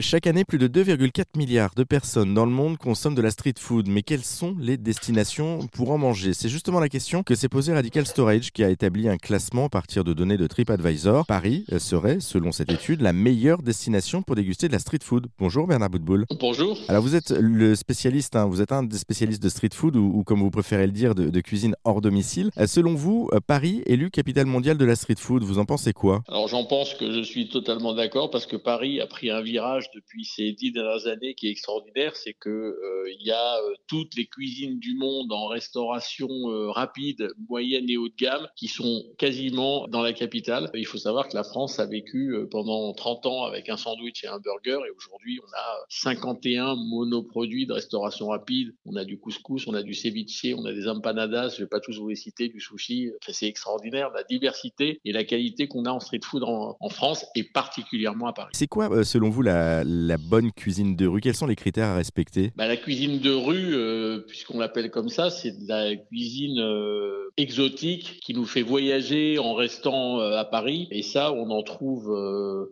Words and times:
Chaque 0.00 0.28
année, 0.28 0.44
plus 0.44 0.58
de 0.58 0.68
2,4 0.68 1.36
milliards 1.36 1.74
de 1.74 1.82
personnes 1.82 2.32
dans 2.32 2.44
le 2.44 2.52
monde 2.52 2.78
consomment 2.78 3.16
de 3.16 3.22
la 3.22 3.32
street 3.32 3.54
food. 3.58 3.88
Mais 3.88 4.02
quelles 4.02 4.22
sont 4.22 4.54
les 4.60 4.76
destinations 4.76 5.66
pour 5.72 5.90
en 5.90 5.98
manger? 5.98 6.34
C'est 6.34 6.48
justement 6.48 6.78
la 6.78 6.88
question 6.88 7.24
que 7.24 7.34
s'est 7.34 7.48
posée 7.48 7.74
Radical 7.74 8.06
Storage, 8.06 8.52
qui 8.52 8.62
a 8.62 8.70
établi 8.70 9.08
un 9.08 9.16
classement 9.16 9.64
à 9.64 9.68
partir 9.68 10.04
de 10.04 10.12
données 10.12 10.36
de 10.36 10.46
TripAdvisor. 10.46 11.26
Paris 11.26 11.64
serait, 11.78 12.20
selon 12.20 12.52
cette 12.52 12.70
étude, 12.70 13.00
la 13.00 13.12
meilleure 13.12 13.60
destination 13.60 14.22
pour 14.22 14.36
déguster 14.36 14.68
de 14.68 14.72
la 14.72 14.78
street 14.78 15.00
food. 15.02 15.26
Bonjour 15.36 15.66
Bernard 15.66 15.90
Boutboul. 15.90 16.26
Bonjour. 16.38 16.78
Alors 16.86 17.02
vous 17.02 17.16
êtes 17.16 17.30
le 17.30 17.74
spécialiste, 17.74 18.36
hein, 18.36 18.46
vous 18.46 18.62
êtes 18.62 18.70
un 18.70 18.84
des 18.84 18.98
spécialistes 18.98 19.42
de 19.42 19.48
street 19.48 19.70
food 19.74 19.96
ou, 19.96 20.22
comme 20.22 20.38
vous 20.38 20.50
préférez 20.52 20.86
le 20.86 20.92
dire, 20.92 21.16
de, 21.16 21.40
cuisine 21.40 21.74
hors 21.82 22.00
domicile. 22.00 22.50
Euh, 22.58 22.68
selon 22.68 22.94
vous, 22.94 23.28
euh, 23.32 23.40
Paris 23.44 23.82
élu 23.86 24.10
capitale 24.10 24.46
mondiale 24.46 24.78
de 24.78 24.84
la 24.84 24.94
street 24.94 25.16
food, 25.18 25.42
vous 25.42 25.58
en 25.58 25.64
pensez 25.64 25.92
quoi? 25.92 26.22
Alors 26.28 26.46
j'en 26.46 26.64
pense 26.66 26.94
que 26.94 27.12
je 27.12 27.22
suis 27.22 27.48
totalement 27.48 27.94
d'accord 27.94 28.30
parce 28.30 28.46
que 28.46 28.56
Paris 28.56 29.00
a 29.00 29.06
pris 29.08 29.32
un 29.32 29.40
virage 29.40 29.87
depuis 29.94 30.24
ces 30.24 30.52
dix 30.52 30.72
dernières 30.72 31.06
années 31.06 31.34
qui 31.34 31.48
est 31.48 31.50
extraordinaire, 31.50 32.16
c'est 32.16 32.34
que 32.34 32.48
euh, 32.48 33.12
y 33.20 33.30
a 33.30 33.56
euh, 33.56 33.74
toutes 33.86 34.14
les 34.16 34.26
cuisines 34.26 34.78
du 34.78 34.94
monde 34.94 35.32
en 35.32 35.46
restauration 35.46 36.28
euh, 36.28 36.70
rapide, 36.70 37.30
moyenne 37.48 37.88
et 37.88 37.96
haut 37.96 38.08
de 38.08 38.14
gamme 38.14 38.48
qui 38.56 38.68
sont 38.68 39.04
quasiment 39.18 39.88
dans 39.88 40.02
la 40.02 40.12
capitale. 40.12 40.70
Il 40.74 40.86
faut 40.86 40.98
savoir 40.98 41.28
que 41.28 41.34
la 41.34 41.44
France 41.44 41.78
a 41.78 41.86
vécu 41.86 42.34
pendant 42.50 42.92
30 42.92 43.26
ans 43.26 43.44
avec 43.44 43.68
un 43.68 43.76
sandwich 43.76 44.24
et 44.24 44.28
un 44.28 44.38
burger 44.38 44.80
et 44.86 44.90
aujourd'hui 44.90 45.40
on 45.42 45.52
a 45.56 45.84
51 45.88 46.76
monoproduits 46.76 47.66
de 47.66 47.72
restauration 47.72 48.28
rapide. 48.28 48.74
On 48.86 48.96
a 48.96 49.04
du 49.04 49.18
couscous, 49.18 49.66
on 49.66 49.74
a 49.74 49.82
du 49.82 49.94
ceviche, 49.94 50.46
on 50.56 50.64
a 50.64 50.72
des 50.72 50.88
empanadas, 50.88 51.54
je 51.56 51.62
vais 51.62 51.68
pas 51.68 51.80
tous 51.80 51.98
vous 51.98 52.08
les 52.08 52.16
citer, 52.16 52.48
du 52.48 52.60
sushi. 52.60 53.10
c'est 53.28 53.46
extraordinaire 53.46 54.10
la 54.14 54.24
diversité 54.24 55.00
et 55.04 55.12
la 55.12 55.24
qualité 55.24 55.68
qu'on 55.68 55.84
a 55.84 55.90
en 55.90 56.00
street 56.00 56.20
food 56.24 56.44
en, 56.44 56.76
en 56.78 56.88
France 56.88 57.26
et 57.34 57.44
particulièrement 57.44 58.26
à 58.26 58.32
Paris. 58.32 58.52
C'est 58.52 58.66
quoi 58.66 59.04
selon 59.04 59.30
vous 59.30 59.42
la 59.42 59.77
la, 59.84 60.16
bonne 60.18 60.52
cuisine 60.52 60.96
de 60.96 61.06
rue? 61.06 61.20
Quels 61.20 61.34
sont 61.34 61.46
les 61.46 61.56
critères 61.56 61.88
à 61.88 61.96
respecter? 61.96 62.52
Bah, 62.56 62.66
La 62.66 62.76
cuisine 62.76 63.18
de 63.18 63.30
rue, 63.30 63.74
euh, 63.74 64.20
puisqu'on 64.26 64.58
l'appelle 64.58 64.90
comme 64.90 65.08
ça, 65.08 65.30
c'est 65.30 65.52
de 65.52 65.68
la 65.68 65.96
cuisine 65.96 66.58
euh, 66.58 67.27
exotique 67.38 68.20
qui 68.20 68.34
nous 68.34 68.44
fait 68.44 68.62
voyager 68.62 69.38
en 69.38 69.54
restant 69.54 70.20
euh, 70.20 70.36
à 70.36 70.44
Paris. 70.44 70.88
Et 70.90 71.02
ça, 71.02 71.32
on 71.32 71.50
en 71.50 71.62
trouve 71.62 72.14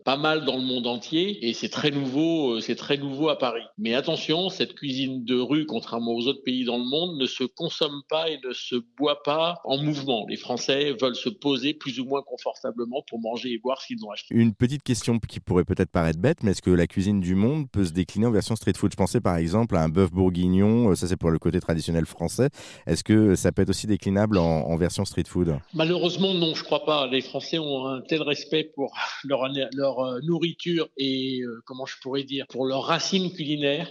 pas 0.04 0.16
mal 0.16 0.44
dans 0.44 0.56
le 0.56 0.62
monde 0.62 0.86
entier. 0.86 1.46
Et 1.46 1.52
c'est 1.52 1.68
très 1.68 1.90
nouveau, 1.90 2.60
c'est 2.60 2.74
très 2.74 2.98
nouveau 2.98 3.28
à 3.28 3.38
Paris. 3.38 3.62
Mais 3.78 3.94
attention, 3.94 4.48
cette 4.48 4.74
cuisine 4.74 5.24
de 5.24 5.38
rue, 5.38 5.66
contrairement 5.66 6.12
aux 6.12 6.26
autres 6.26 6.42
pays 6.42 6.64
dans 6.64 6.78
le 6.78 6.84
monde, 6.84 7.18
ne 7.18 7.26
se 7.26 7.44
consomme 7.44 8.02
pas 8.08 8.28
et 8.28 8.38
ne 8.46 8.52
se 8.52 8.76
boit 8.98 9.22
pas 9.22 9.60
en 9.64 9.78
mouvement. 9.78 10.26
Les 10.28 10.36
Français 10.36 10.92
veulent 11.00 11.16
se 11.16 11.28
poser 11.28 11.74
plus 11.74 12.00
ou 12.00 12.04
moins 12.04 12.22
confortablement 12.22 13.02
pour 13.08 13.20
manger 13.20 13.52
et 13.52 13.58
boire 13.58 13.78
qu'ils 13.86 14.04
ont 14.04 14.10
acheté. 14.10 14.34
Une 14.34 14.54
petite 14.54 14.82
question 14.82 15.18
qui 15.18 15.40
pourrait 15.40 15.64
peut-être 15.64 15.90
paraître 15.90 16.18
bête, 16.18 16.42
mais 16.42 16.52
est-ce 16.52 16.62
que 16.62 16.70
la 16.70 16.86
cuisine 16.86 17.20
du 17.20 17.34
monde 17.34 17.70
peut 17.70 17.84
se 17.84 17.92
décliner 17.92 18.26
en 18.26 18.30
version 18.30 18.56
street 18.56 18.74
food? 18.76 18.92
Je 18.92 18.96
pensais 18.96 19.20
par 19.20 19.36
exemple 19.36 19.76
à 19.76 19.82
un 19.82 19.88
bœuf 19.88 20.10
bourguignon, 20.10 20.90
euh, 20.90 20.94
ça 20.94 21.06
c'est 21.06 21.16
pour 21.16 21.30
le 21.30 21.38
côté 21.38 21.60
traditionnel 21.60 22.06
français. 22.06 22.48
Est-ce 22.86 23.04
que 23.04 23.34
ça 23.34 23.52
peut 23.52 23.62
être 23.62 23.70
aussi 23.70 23.86
déclinable 23.86 24.38
en, 24.38 24.55
version 24.76 25.04
street 25.04 25.24
food 25.26 25.58
Malheureusement, 25.74 26.34
non, 26.34 26.54
je 26.54 26.64
crois 26.64 26.84
pas. 26.84 27.06
Les 27.06 27.20
Français 27.20 27.58
ont 27.58 27.86
un 27.86 28.00
tel 28.00 28.22
respect 28.22 28.64
pour 28.74 28.94
leur, 29.24 29.44
euh, 29.44 30.20
nourriture 30.22 30.88
et, 30.96 31.40
euh, 31.42 31.62
comment 31.64 31.86
je 31.86 31.96
pourrais 32.02 32.24
dire, 32.24 32.46
pour 32.48 32.66
leurs 32.66 32.84
racines 32.84 33.32
culinaires. 33.32 33.90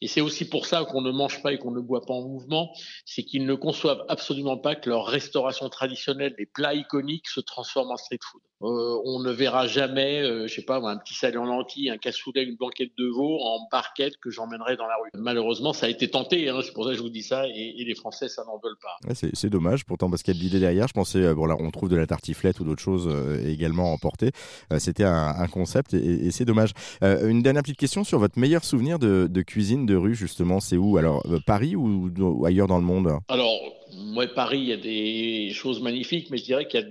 Et 0.00 0.08
c'est 0.08 0.20
aussi 0.20 0.48
pour 0.48 0.66
ça 0.66 0.84
qu'on 0.84 1.02
ne 1.02 1.10
mange 1.10 1.42
pas 1.42 1.52
et 1.52 1.58
qu'on 1.58 1.70
ne 1.70 1.80
boit 1.80 2.02
pas 2.02 2.14
en 2.14 2.22
mouvement. 2.22 2.72
C'est 3.04 3.22
qu'ils 3.22 3.46
ne 3.46 3.54
conçoivent 3.54 4.04
absolument 4.08 4.58
pas 4.58 4.74
que 4.74 4.90
leur 4.90 5.06
restauration 5.06 5.68
traditionnelle, 5.68 6.34
les 6.38 6.46
plats 6.46 6.74
iconiques, 6.74 7.28
se 7.28 7.40
transforment 7.40 7.92
en 7.92 7.96
street 7.96 8.18
food. 8.22 8.42
On 8.60 9.20
ne 9.20 9.30
verra 9.30 9.66
jamais, 9.66 10.22
je 10.46 10.52
sais 10.52 10.62
pas, 10.62 10.78
un 10.78 10.96
petit 10.96 11.14
salé 11.14 11.36
en 11.36 11.44
lentilles, 11.44 11.90
un 11.90 11.98
cassoulet, 11.98 12.44
une 12.44 12.56
blanquette 12.56 12.92
de 12.98 13.06
veau 13.06 13.40
en 13.40 13.68
barquette 13.70 14.16
que 14.18 14.30
j'emmènerai 14.30 14.76
dans 14.76 14.86
la 14.86 14.94
rue. 15.02 15.10
Malheureusement, 15.14 15.72
ça 15.72 15.86
a 15.86 15.88
été 15.88 16.08
tenté, 16.08 16.48
hein, 16.48 16.60
c'est 16.62 16.72
pour 16.72 16.84
ça 16.84 16.90
que 16.90 16.96
je 16.96 17.02
vous 17.02 17.10
dis 17.10 17.22
ça, 17.22 17.46
et, 17.48 17.84
les 17.86 17.94
Français, 17.94 18.28
ça 18.28 18.44
n'en 18.44 18.58
veulent 18.58 18.78
pas. 18.80 19.14
c'est 19.14 19.50
dommage, 19.50 19.84
pourtant, 19.84 20.10
parce 20.10 20.22
qu'il 20.22 20.34
y 20.34 20.36
a 20.36 20.38
de 20.38 20.44
l'idée 20.44 20.60
derrière. 20.60 20.88
Je 20.88 20.92
pensais, 20.92 21.22
euh, 21.22 21.34
bon 21.34 21.46
là, 21.46 21.56
on 21.58 21.70
trouve 21.70 21.88
de 21.88 21.96
la 21.96 22.06
tartiflette 22.06 22.60
ou 22.60 22.64
d'autres 22.64 22.82
choses 22.82 23.08
euh, 23.08 23.46
également 23.46 23.92
emportées. 23.92 24.32
Euh, 24.72 24.78
c'était 24.78 25.04
un, 25.04 25.46
concept 25.48 25.94
et, 25.94 26.30
c'est 26.30 26.44
dommage. 26.44 26.72
une 27.02 27.42
dernière 27.42 27.62
petite 27.62 27.78
question 27.78 28.02
sur 28.02 28.18
votre 28.18 28.38
meilleur 28.38 28.64
souvenir 28.64 28.98
de, 28.98 29.42
cuisine 29.42 29.86
de 29.86 29.94
rue, 29.94 30.14
justement, 30.14 30.60
c'est 30.60 30.76
où? 30.76 30.96
Alors, 30.96 31.24
Paris 31.46 31.76
ou, 31.76 32.10
ou, 32.18 32.46
ailleurs 32.46 32.66
dans 32.66 32.78
le 32.78 32.84
monde? 32.84 33.12
Alors, 33.28 33.60
moi, 33.96 34.26
Paris, 34.26 34.58
il 34.58 34.68
y 34.68 34.72
a 34.72 34.76
des 34.76 35.52
choses 35.52 35.80
magnifiques, 35.80 36.30
mais 36.30 36.38
je 36.38 36.44
dirais 36.44 36.66
qu'il 36.66 36.80
y 36.80 36.82
a 36.82 36.86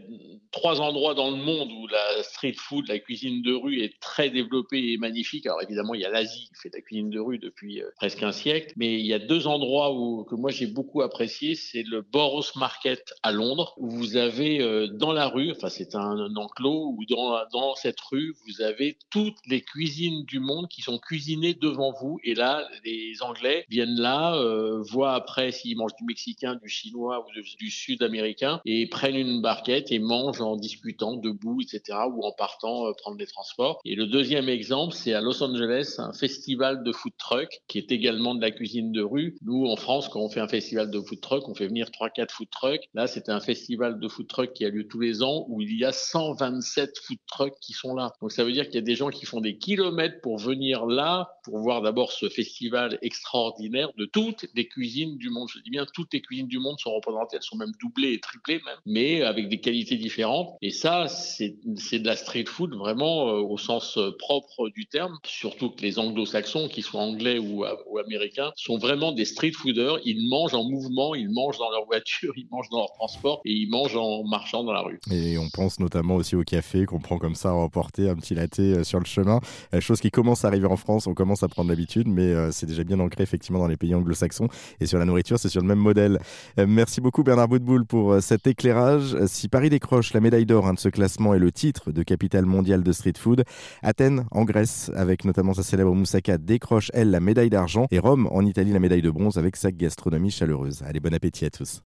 trois 0.56 0.80
endroits 0.80 1.14
dans 1.14 1.32
le 1.32 1.36
monde 1.36 1.70
où 1.70 1.86
la 1.88 2.24
street 2.24 2.56
food, 2.58 2.88
la 2.88 2.98
cuisine 2.98 3.42
de 3.42 3.54
rue 3.54 3.82
est 3.82 4.00
très 4.00 4.30
développée 4.30 4.94
et 4.94 4.98
magnifique. 4.98 5.46
Alors 5.46 5.62
évidemment, 5.62 5.94
il 5.94 6.02
y 6.02 6.06
a 6.06 6.10
l'Asie 6.10 6.48
qui 6.48 6.62
fait 6.62 6.70
de 6.70 6.78
la 6.78 6.82
cuisine 6.82 7.10
de 7.10 7.20
rue 7.20 7.40
depuis 7.40 7.82
euh, 7.82 7.90
presque 7.98 8.24
un 8.24 8.32
siècle, 8.32 8.72
mais 8.78 8.94
il 8.98 9.06
y 9.06 9.14
a 9.14 9.20
deux 9.20 9.48
endroits 9.48 9.94
où 9.94 10.24
que 10.24 10.36
moi 10.36 10.52
j'ai 10.52 10.68
beaucoup 10.68 11.02
apprécié, 11.02 11.56
c'est 11.56 11.84
le 11.84 12.02
Boros 12.02 12.46
Market 12.56 13.14
à 13.22 13.34
Londres, 13.34 13.74
où 13.76 13.90
vous 13.90 14.16
avez 14.16 14.62
euh, 14.62 14.88
dans 14.88 15.12
la 15.12 15.28
rue, 15.28 15.52
enfin 15.52 15.68
c'est 15.68 15.94
un, 15.94 16.34
enclos, 16.38 16.96
où 16.98 17.04
dans, 17.10 17.38
dans 17.52 17.76
cette 17.76 18.00
rue, 18.00 18.34
vous 18.48 18.62
avez 18.62 18.98
toutes 19.10 19.40
les 19.48 19.62
cuisines 19.62 20.24
du 20.24 20.40
monde 20.40 20.70
qui 20.70 20.82
sont 20.82 21.00
cuisinées 21.00 21.54
devant 21.54 21.92
vous. 22.00 22.18
Et 22.24 22.34
là, 22.34 22.66
les 22.86 23.22
Anglais 23.22 23.66
viennent 23.70 24.00
là, 24.00 24.36
euh, 24.36 24.82
voient 24.84 25.16
après 25.16 25.52
s'ils 25.52 25.76
mangent 25.76 25.96
du 25.98 26.06
mexicain, 26.06 26.56
du 26.56 26.70
chinois 26.70 27.26
ou 27.28 27.42
du 27.60 27.70
sud-américain, 27.70 28.62
et 28.64 28.88
prennent 28.88 29.18
une 29.18 29.42
barquette 29.42 29.92
et 29.92 30.00
mangent 30.00 30.45
en 30.46 30.56
discutant 30.56 31.16
debout, 31.16 31.62
etc., 31.62 32.00
ou 32.12 32.24
en 32.24 32.32
partant 32.32 32.88
euh, 32.88 32.94
prendre 32.98 33.18
des 33.18 33.28
transports. 33.28 33.80
Et 33.86 33.96
le 33.96 34.08
deuxième 34.08 34.50
exemple, 34.50 34.94
c'est 34.94 35.14
à 35.14 35.22
Los 35.22 35.44
Angeles, 35.44 35.96
un 35.98 36.14
festival 36.14 36.84
de 36.84 36.92
food 36.92 37.14
truck 37.18 37.50
qui 37.68 37.78
est 37.78 37.92
également 37.92 38.36
de 38.36 38.42
la 38.42 38.52
cuisine 38.52 38.92
de 38.92 39.02
rue. 39.02 39.38
Nous, 39.42 39.66
en 39.66 39.76
France, 39.76 40.10
quand 40.10 40.22
on 40.22 40.30
fait 40.30 40.40
un 40.40 40.48
festival 40.48 40.92
de 40.92 41.00
food 41.00 41.22
truck, 41.22 41.48
on 41.48 41.56
fait 41.56 41.68
venir 41.68 41.90
3-4 41.90 42.32
food 42.32 42.50
trucks. 42.50 42.90
Là, 42.94 43.08
c'était 43.08 43.32
un 43.32 43.40
festival 43.40 44.00
de 44.00 44.08
food 44.08 44.28
truck 44.28 44.54
qui 44.54 44.66
a 44.66 44.70
lieu 44.70 44.88
tous 44.88 45.00
les 45.00 45.24
ans 45.24 45.46
où 45.50 45.62
il 45.62 45.78
y 45.78 45.86
a 45.86 45.92
127 45.92 46.98
food 47.00 47.18
trucks 47.28 47.60
qui 47.62 47.74
sont 47.74 47.96
là. 47.96 48.12
Donc 48.22 48.32
ça 48.32 48.44
veut 48.44 48.52
dire 48.52 48.66
qu'il 48.66 48.76
y 48.76 48.80
a 48.80 48.82
des 48.82 48.96
gens 48.96 49.10
qui 49.10 49.26
font 49.26 49.42
des 49.42 49.58
kilomètres 49.58 50.22
pour 50.22 50.38
venir 50.38 50.86
là, 50.86 51.30
pour 51.44 51.60
voir 51.60 51.82
d'abord 51.82 52.12
ce 52.12 52.30
festival 52.30 52.98
extraordinaire 53.02 53.90
de 53.98 54.06
toutes 54.06 54.46
les 54.56 54.68
cuisines 54.68 55.18
du 55.18 55.30
monde. 55.30 55.50
Je 55.54 55.60
dis 55.60 55.70
bien 55.70 55.86
toutes 55.94 56.14
les 56.14 56.22
cuisines 56.22 56.48
du 56.48 56.60
monde 56.60 56.80
sont 56.80 56.94
représentées, 56.94 57.38
elles 57.38 57.44
sont 57.44 57.58
même 57.58 57.74
doublées 57.80 58.14
et 58.14 58.20
triplées 58.20 58.62
même, 58.66 58.78
mais 58.86 59.22
avec 59.22 59.50
des 59.50 59.60
qualités 59.60 59.98
différentes 59.98 60.35
et 60.62 60.72
ça, 60.72 61.08
c'est 61.08 61.56
de 62.00 62.06
la 62.06 62.16
street 62.16 62.46
food 62.48 62.76
vraiment 62.76 63.30
euh, 63.30 63.42
au 63.42 63.58
sens 63.58 63.98
euh, 63.98 64.12
propre 64.18 64.70
du 64.70 64.88
terme. 64.88 65.18
Surtout 65.26 65.70
que 65.70 65.82
les 65.82 66.00
anglo-saxons, 66.00 66.68
qu'ils 66.68 66.84
soient 66.84 67.02
anglais 67.02 67.40
ou, 67.40 67.64
ou, 67.90 67.98
américains, 67.98 68.52
sont 68.56 68.78
vraiment 68.78 69.12
des 69.12 69.26
street 69.26 69.52
fooders. 69.52 70.00
Ils 70.06 70.28
mangent 70.30 70.54
en 70.54 70.64
mouvement, 70.64 71.16
ils 71.16 71.30
mangent 71.30 71.58
dans 71.58 71.70
leur 71.70 71.86
voiture, 71.86 72.34
ils 72.38 72.48
mangent 72.50 72.70
dans 72.70 72.80
leur 72.80 72.94
transport 72.94 73.42
et 73.46 73.52
ils 73.52 73.70
mangent 73.70 73.96
en 73.96 74.24
marchant 74.24 74.64
dans 74.64 74.74
la 74.74 74.82
rue. 74.82 75.00
Et 75.12 75.38
on 75.38 75.50
pense 75.50 75.80
notamment 75.80 76.16
aussi 76.16 76.36
au 76.36 76.44
café 76.44 76.86
qu'on 76.86 77.00
prend 77.00 77.18
comme 77.18 77.36
ça 77.36 77.50
à 77.50 77.54
emporter 77.54 78.10
un 78.10 78.16
petit 78.16 78.36
latte 78.36 78.60
euh, 78.60 78.84
sur 78.84 79.00
le 79.00 79.06
chemin. 79.06 79.40
Chose 79.80 80.00
qui 80.00 80.12
commence 80.12 80.46
à 80.46 80.48
arriver 80.48 80.68
en 80.68 80.78
France, 80.78 81.08
on 81.08 81.14
commence 81.14 81.44
à 81.44 81.48
prendre 81.48 81.70
l'habitude, 81.70 82.08
mais 82.08 82.52
c'est 82.52 82.66
déjà 82.66 82.84
bien 82.84 83.00
ancré 83.00 83.24
effectivement 83.24 83.60
dans 83.60 83.68
les 83.68 83.78
pays 83.78 83.94
anglo-saxons. 83.94 84.48
Et 84.80 84.86
sur 84.86 84.98
la 84.98 85.06
nourriture, 85.06 85.38
c'est 85.38 85.50
sur 85.50 85.62
le 85.62 85.68
même 85.68 85.80
modèle. 85.80 86.20
Merci 86.58 87.02
beaucoup 87.02 87.24
Bernard 87.24 87.48
Boutboul 87.48 87.86
pour 87.86 88.22
cet 88.22 88.48
éclairage. 88.48 89.16
Si 89.28 89.48
Paris 89.48 89.70
décroche 89.70 90.14
la 90.16 90.22
médaille 90.22 90.46
d'or 90.46 90.66
hein, 90.66 90.74
de 90.74 90.80
ce 90.80 90.88
classement 90.88 91.34
et 91.34 91.40
le 91.40 91.52
titre 91.52 91.92
de 91.92 92.02
capitale 92.02 92.46
mondiale 92.46 92.84
de 92.84 92.92
street 92.94 93.14
food. 93.20 93.44
Athènes 93.84 94.26
en 94.32 94.46
Grèce, 94.46 94.90
avec 94.96 95.26
notamment 95.26 95.54
sa 95.54 95.62
célèbre 95.62 95.94
moussaka, 95.94 96.38
décroche 96.38 96.90
elle 96.94 97.12
la 97.12 97.20
médaille 97.20 97.50
d'argent? 97.50 97.88
Et 97.92 98.00
Rome 98.00 98.28
en 98.32 98.46
Italie 98.46 98.72
la 98.72 98.80
médaille 98.80 99.02
de 99.02 99.12
bronze 99.12 99.38
avec 99.38 99.58
sa 99.58 99.72
gastronomie 99.72 100.32
chaleureuse. 100.32 100.84
Allez, 100.84 101.02
bon 101.02 101.14
appétit 101.14 101.46
à 101.46 101.50
tous. 101.50 101.74